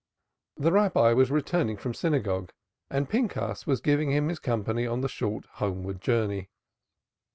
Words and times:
The 0.57 0.71
Rabbi 0.71 1.13
was 1.13 1.29
returning 1.29 1.77
from 1.77 1.93
synagogue 1.93 2.49
and 2.89 3.07
Pinchas 3.07 3.67
was 3.67 3.81
giving 3.81 4.09
him 4.09 4.29
his 4.29 4.39
company 4.39 4.87
on 4.87 5.01
the 5.01 5.07
short 5.07 5.45
homeward 5.57 6.01
journey. 6.01 6.49